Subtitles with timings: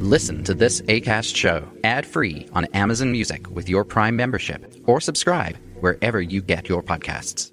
[0.00, 5.56] Listen to this ACAST show ad-free on Amazon Music with your Prime membership or subscribe
[5.80, 7.50] wherever you get your podcasts.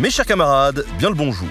[0.00, 1.48] Mes chers camarades, bien le bonjour.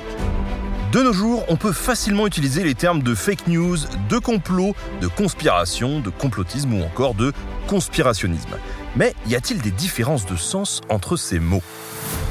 [0.92, 3.78] De nos jours, on peut facilement utiliser les termes de fake news,
[4.10, 7.32] de complot, de conspiration, de complotisme ou encore de
[7.68, 8.58] conspirationnisme.
[8.98, 11.64] Mais y a-t-il des différences de sens entre ces mots?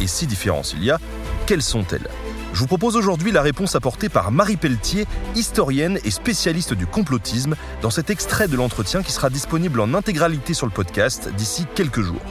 [0.03, 1.01] Et si différences il y a,
[1.47, 2.11] quelles sont-elles?
[2.55, 7.57] Je vous propose aujourd'hui la réponse apportée par Marie Pelletier, historienne et spécialiste du complotisme,
[7.83, 12.03] dans cet extrait de l'entretien qui sera disponible en intégralité sur le podcast d'ici quelques
[12.03, 12.23] jours.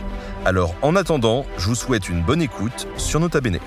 [0.46, 3.60] Alors en attendant, je vous souhaite une bonne écoute sur Nota Bene.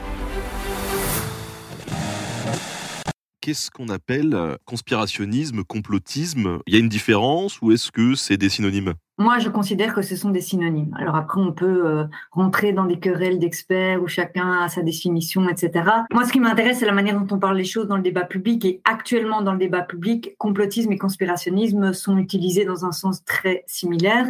[3.43, 6.61] Qu'est-ce qu'on appelle euh, conspirationnisme, complotisme?
[6.67, 8.95] Il y a une différence ou est-ce que c'est des synonymes?
[9.19, 10.95] Moi, je considère que ce sont des synonymes.
[10.99, 15.49] Alors après, on peut euh, rentrer dans des querelles d'experts où chacun a sa définition,
[15.49, 15.85] etc.
[16.13, 18.25] Moi, ce qui m'intéresse, c'est la manière dont on parle les choses dans le débat
[18.25, 18.65] public.
[18.67, 23.65] Et actuellement, dans le débat public, complotisme et conspirationnisme sont utilisés dans un sens très
[23.67, 24.27] similaire.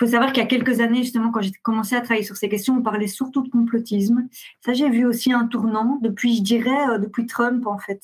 [0.00, 2.36] Il faut savoir qu'il y a quelques années, justement, quand j'ai commencé à travailler sur
[2.36, 4.28] ces questions, on parlait surtout de complotisme.
[4.60, 8.02] Ça, j'ai vu aussi un tournant depuis, je dirais, euh, depuis Trump, en fait,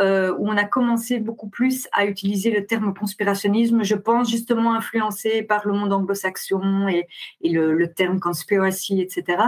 [0.00, 3.84] euh, où on a commencé beaucoup plus à utiliser le terme conspirationnisme.
[3.84, 7.06] Je pense justement influencé par le monde anglo-saxon et,
[7.42, 9.42] le, terme conspiracy, etc.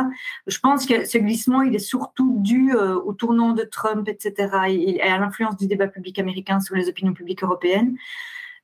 [0.47, 4.49] Je pense que ce glissement, il est surtout dû euh, au tournant de Trump, etc.,
[4.69, 7.97] et à l'influence du débat public américain sur les opinions publiques européennes.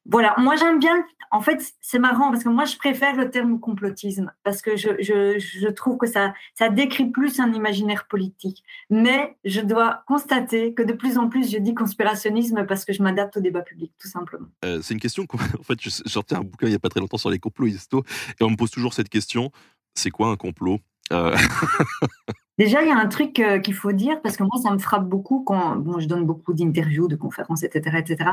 [0.06, 3.58] Voilà, moi j'aime bien, en fait c'est marrant parce que moi je préfère le terme
[3.58, 8.62] complotisme parce que je, je, je, trouve que ça, ça décrit plus un imaginaire politique.
[8.90, 13.02] Mais je dois constater que de plus en plus je dis conspirationnisme parce que je
[13.02, 14.48] m'adapte au débat public, tout simplement.
[14.64, 17.00] Euh, c'est une question, en fait j'ai sorti un bouquin il n'y a pas très
[17.00, 18.04] longtemps sur les complots histo
[18.40, 19.50] et on me pose toujours cette question,
[19.94, 20.80] c'est quoi un complot?
[21.12, 21.36] Euh,
[22.56, 24.78] Déjà, il y a un truc euh, qu'il faut dire, parce que moi, ça me
[24.78, 28.30] frappe beaucoup quand je donne beaucoup d'interviews, de conférences, etc., etc.,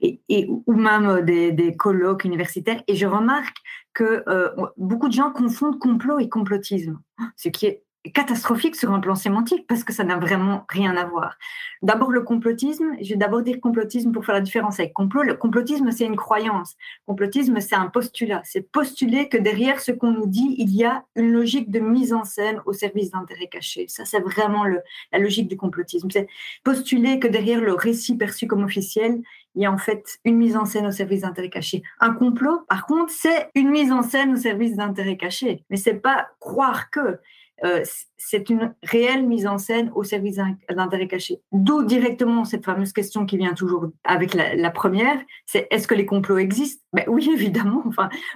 [0.00, 3.56] et, ou même euh, des, des, colloques universitaires, et je remarque
[3.94, 7.00] que euh, beaucoup de gens confondent complot et complotisme,
[7.36, 11.04] ce qui est catastrophique sur un plan sémantique parce que ça n'a vraiment rien à
[11.04, 11.36] voir.
[11.82, 15.22] D'abord le complotisme, je vais d'abord dire complotisme pour faire la différence avec complot.
[15.22, 16.76] Le complotisme, c'est une croyance.
[17.06, 18.42] Complotisme, c'est un postulat.
[18.44, 22.12] C'est postuler que derrière ce qu'on nous dit, il y a une logique de mise
[22.12, 23.86] en scène au service d'intérêts cachés.
[23.88, 24.80] Ça, c'est vraiment le,
[25.12, 26.10] la logique du complotisme.
[26.10, 26.26] C'est
[26.64, 29.22] postuler que derrière le récit perçu comme officiel,
[29.54, 31.82] il y a en fait une mise en scène au service d'intérêts cachés.
[32.00, 35.64] Un complot, par contre, c'est une mise en scène au service d'intérêts cachés.
[35.70, 37.18] Mais c'est pas croire que.
[37.64, 37.82] Euh,
[38.16, 40.38] c'est une réelle mise en scène au service
[40.70, 41.40] d'intérêts cachés.
[41.52, 46.06] D'où directement cette fameuse question qui vient toujours avec la, première, c'est est-ce que les
[46.06, 46.82] complots existent?
[46.92, 47.84] Ben Oui, évidemment.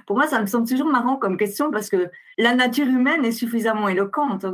[0.05, 3.31] Pour moi, ça me semble toujours marrant comme question parce que la nature humaine est
[3.31, 4.45] suffisamment éloquente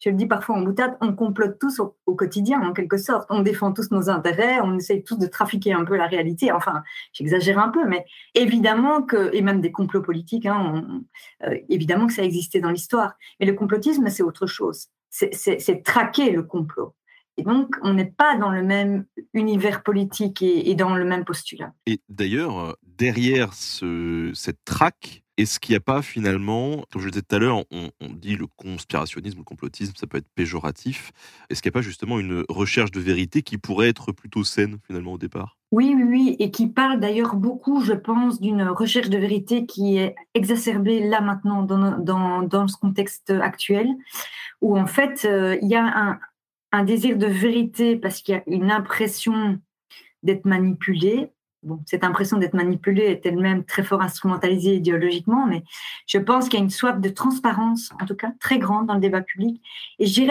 [0.00, 3.26] je le dis parfois en boutade, on complote tous au, quotidien, en quelque sorte.
[3.30, 6.52] On défend tous nos intérêts, on essaye tous de trafiquer un peu la réalité.
[6.52, 8.04] Enfin, j'exagère un peu, mais
[8.34, 10.84] évidemment que, et même des complots politiques, hein,
[11.44, 13.14] euh, évidemment que ça existait dans l'histoire.
[13.40, 14.88] Mais le complotisme, c'est autre chose.
[15.10, 16.94] C'est traquer le complot.
[17.38, 21.72] Et donc, on n'est pas dans le même univers politique et, dans le même postulat.
[21.86, 27.06] Et d'ailleurs, euh, derrière ce, cette traque, est-ce qu'il n'y a pas finalement, comme je
[27.06, 31.12] le disais tout à l'heure, on, dit le conspirationnisme, le complotisme, ça peut être péjoratif.
[31.50, 34.78] Est-ce qu'il n'y a pas justement une recherche de vérité qui pourrait être plutôt saine
[34.86, 35.58] finalement au départ?
[35.72, 39.98] Oui, oui, oui, et qui parle d'ailleurs beaucoup, je pense, d'une recherche de vérité qui
[39.98, 43.88] est exacerbée là maintenant dans, dans, ce contexte actuel,
[44.62, 46.18] où en fait euh, il y a
[46.72, 49.58] un désir de vérité parce qu'il y a une impression
[50.22, 51.30] d'être manipulé.
[51.86, 55.62] Cette impression d'être manipulé est elle-même très fort instrumentalisée idéologiquement, mais
[56.06, 58.94] je pense qu'il y a une soif de transparence, en tout cas très grande dans
[58.94, 59.62] le débat public.
[59.98, 60.22] Et je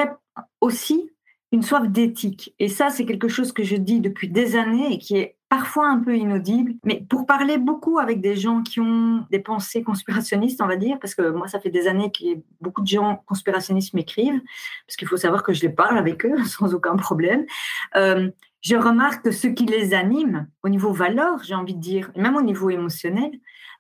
[0.62, 1.12] aussi
[1.52, 2.54] une soif d'éthique.
[2.60, 5.88] Et ça, c'est quelque chose que je dis depuis des années et qui est parfois
[5.88, 10.62] un peu inaudible, mais pour parler beaucoup avec des gens qui ont des pensées conspirationnistes,
[10.62, 13.94] on va dire, parce que moi, ça fait des années que beaucoup de gens conspirationnistes
[13.94, 14.42] m'écrivent,
[14.86, 17.46] parce qu'il faut savoir que je les parle avec eux sans aucun problème.
[17.96, 18.30] Euh,
[18.66, 22.20] je remarque que ce qui les anime, au niveau valeur, j'ai envie de dire, et
[22.20, 23.30] même au niveau émotionnel,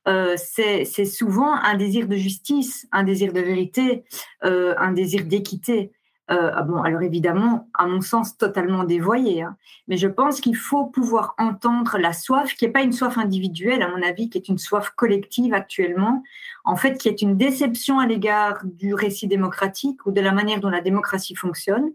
[0.07, 4.03] euh, c'est souvent un désir de justice, un désir de vérité,
[4.43, 5.91] euh, un désir d'équité.
[6.29, 9.41] Euh, ah bon, alors évidemment, à mon sens, totalement dévoyé.
[9.41, 9.57] Hein.
[9.87, 13.81] Mais je pense qu'il faut pouvoir entendre la soif, qui n'est pas une soif individuelle,
[13.81, 16.21] à mon avis, qui est une soif collective actuellement,
[16.63, 20.59] en fait, qui est une déception à l'égard du récit démocratique ou de la manière
[20.59, 21.89] dont la démocratie fonctionne,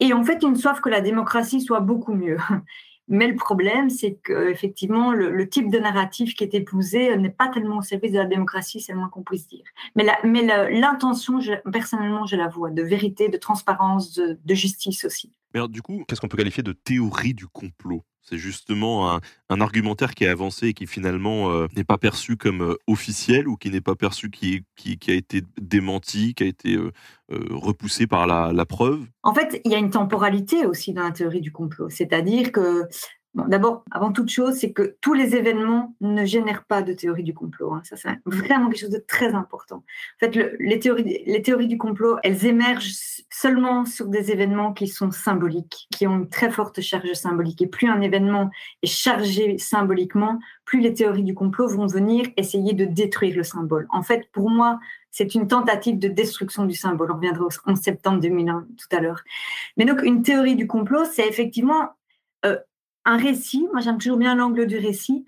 [0.00, 2.38] et en fait une soif que la démocratie soit beaucoup mieux.
[3.08, 7.48] Mais le problème, c'est qu'effectivement, le, le type de narratif qui est épousé n'est pas
[7.48, 9.62] tellement au service de la démocratie, c'est le moins qu'on puisse dire.
[9.94, 10.04] Mais
[10.70, 11.38] l'intention,
[11.72, 15.32] personnellement, je la vois, de vérité, de transparence, de, de justice aussi.
[15.54, 18.02] Mais alors, du coup, qu'est-ce qu'on peut qualifier de théorie du complot?
[18.28, 22.62] C'est justement un, argumentaire qui est avancé et qui finalement euh, n'est pas perçu comme
[22.62, 24.64] euh, officiel ou qui n'est pas perçu qui,
[25.08, 26.90] a été démenti, qui a été euh,
[27.28, 29.06] repoussé par la, preuve.
[29.22, 31.88] En fait, il y a une temporalité aussi dans la théorie du complot.
[31.88, 32.82] C'est-à-dire que
[33.48, 37.34] D'abord, avant toute chose, c'est que tous les événements ne génèrent pas de théorie du
[37.34, 37.74] complot.
[37.74, 37.82] Hein.
[37.84, 39.76] Ça, c'est vraiment quelque chose de très important.
[39.76, 42.94] En fait, les, théories, les théories du complot, elles émergent
[43.30, 47.60] seulement sur des événements qui sont symboliques, qui ont une très forte charge symbolique.
[47.60, 48.50] Et plus un événement
[48.82, 53.86] est chargé symboliquement, plus les théories du complot vont venir essayer de détruire le symbole.
[53.90, 54.80] En fait, pour moi,
[55.10, 57.10] c'est une tentative de destruction du symbole.
[57.12, 59.22] On reviendra en septembre 2001 tout à l'heure.
[59.76, 61.90] Mais donc, une théorie du complot, c'est effectivement
[62.44, 62.58] euh,
[63.06, 65.24] un récit, moi j'aime toujours bien l'angle du récit,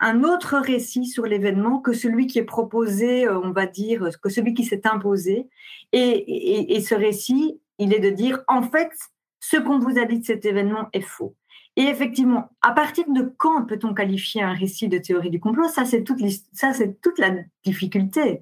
[0.00, 4.28] un, autre récit sur l'événement que celui qui est proposé, euh, on va dire, que
[4.28, 5.48] celui qui s'est imposé.
[5.92, 8.90] Et, ce récit, il est de dire, en fait,
[9.40, 11.34] ce qu'on vous a dit de cet événement est faux.
[11.76, 15.68] Et effectivement, à partir de quand peut-on qualifier un récit de théorie du complot?
[15.68, 16.20] Ça, c'est toute,
[17.02, 17.30] toute la
[17.64, 18.40] difficulté.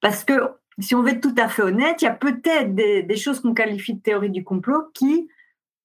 [0.00, 0.34] Parce que
[0.78, 3.54] si on veut être tout à fait honnête, il y a peut-être des choses qu'on
[3.54, 5.28] qualifie de théorie du complot qui,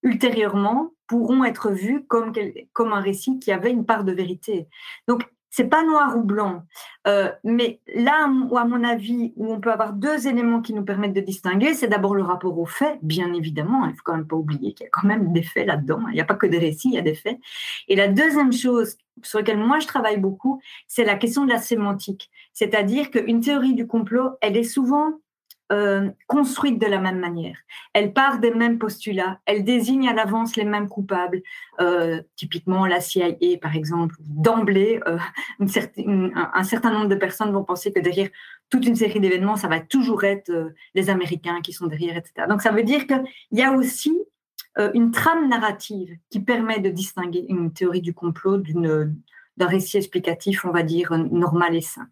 [0.04, 2.34] ultérieurement, pourront être vus comme,
[2.74, 4.68] comme un récit qui avait une part de vérité.
[5.08, 6.66] Donc, c'est pas noir ou blanc,
[7.08, 11.14] euh, mais là à mon avis, où on peut avoir deux éléments qui nous permettent
[11.14, 13.88] de distinguer, c'est d'abord le rapport aux faits, bien évidemment.
[13.88, 16.02] Il faut quand même pas oublier qu'il y a quand même des faits là-dedans.
[16.10, 17.40] Il n'y a pas que des récits, il y a des faits.
[17.88, 21.60] Et la deuxième chose sur laquelle moi je travaille beaucoup, c'est la question de la
[21.60, 22.30] sémantique.
[22.54, 25.14] C'est-à-dire qu'une théorie du complot, elle est souvent
[25.72, 27.58] euh, construite de la même manière.
[27.92, 31.42] Elle part des mêmes postulats, elle désigne à l'avance les mêmes coupables.
[31.82, 35.18] Euh, typiquement, la CIA, par exemple, d'emblée, euh,
[35.60, 38.30] un, certain nombre de personnes vont penser que derrière
[38.70, 40.52] toute une série d'événements, ça va toujours être
[40.96, 42.48] les Américains qui sont derrière, etc.
[42.48, 44.18] Donc ça veut dire qu'il y a aussi
[44.94, 49.18] une trame narrative qui permet de distinguer une théorie du complot d'une
[49.58, 52.08] d'un récit explicatif, on va dire, normal et sain.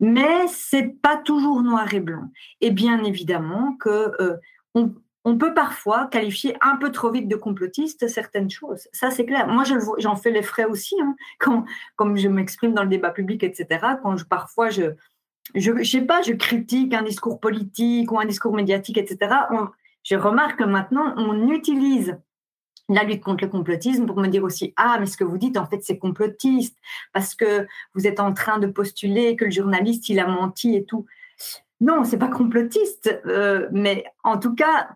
[0.00, 2.30] Mais c'est pas toujours noir et blanc.
[2.60, 4.36] Et bien évidemment que euh,
[4.74, 8.88] on, peut parfois qualifier un peu trop vite de complotiste certaines choses.
[8.92, 9.46] Ça, c'est clair.
[9.46, 9.64] Moi,
[9.98, 11.64] j'en fais les frais aussi, hein, quand,
[11.96, 13.80] comme je m'exprime dans le débat public, etc.
[14.02, 14.94] Quand je, parfois, je,
[15.54, 19.34] je, sais pas, je critique un discours politique ou un discours médiatique, etc.
[20.02, 22.18] je remarque que maintenant, on utilise
[22.88, 25.56] la lutte contre le complotisme pour me dire aussi ah mais ce que vous dites
[25.56, 26.76] en fait c'est complotiste
[27.12, 30.84] parce que vous êtes en train de postuler que le journaliste il a menti et
[30.84, 31.06] tout.
[31.80, 34.90] Non c'est pas complotiste euh, mais en tout cas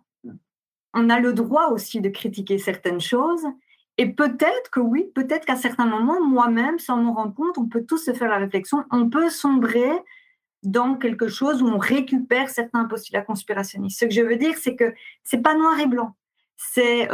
[0.94, 3.44] on a le droit aussi de critiquer certaines choses
[3.98, 7.84] et peut-être que oui peut-être qu'à certains moments moi-même sans m'en rendre compte on peut
[7.84, 9.90] tous se faire la réflexion on peut sombrer
[10.62, 13.98] dans quelque chose où on récupère certains postulats conspirationnistes.
[13.98, 14.94] Ce que je veux dire c'est que
[15.24, 16.14] c'est pas noir et blanc
[16.72, 17.08] c'est,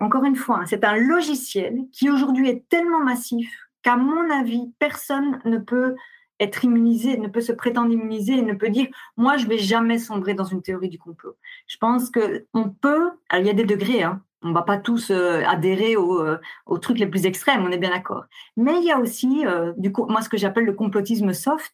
[0.00, 3.48] encore une fois, hein, c'est un logiciel qui aujourd'hui est tellement massif
[3.82, 5.94] qu'à mon avis, personne ne peut
[6.40, 10.34] être immunisé, ne peut se prétendre immunisé ne peut dire moi je vais jamais sombrer
[10.34, 11.36] dans une théorie du complot.
[11.66, 14.76] Je pense que on peut, alors il y a des degrés, hein, on va pas
[14.76, 18.24] tous euh, adhérer euh, aux, trucs les plus extrêmes, on est bien d'accord.
[18.56, 19.44] Mais il y a aussi
[19.76, 21.72] du coup moi ce que j'appelle le complotisme soft,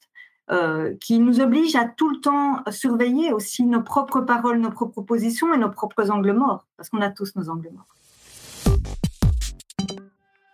[0.50, 5.02] euh, qui nous oblige à tout le temps surveiller aussi nos propres paroles, nos propres
[5.02, 7.86] positions et nos propres angles morts, parce qu'on a tous nos angles morts.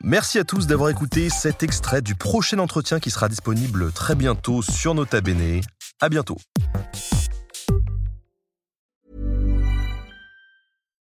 [0.04, 4.62] Merci à tous d'avoir écouté cet extrait du prochain entretien qui sera disponible très bientôt
[4.62, 5.61] sur Nota Bene.
[6.00, 6.37] À bientôt.